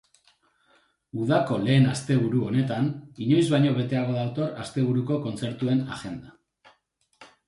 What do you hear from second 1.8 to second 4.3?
asteburu honetan, inoiz baino beteago